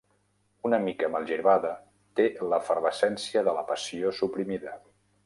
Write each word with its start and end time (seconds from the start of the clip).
Una 0.69 0.77
mica 0.85 1.09
malgirbada, 1.15 1.73
té 2.21 2.25
l'efervescència 2.53 3.45
de 3.49 3.55
la 3.59 3.65
passió 3.73 4.15
suprimida. 4.23 4.75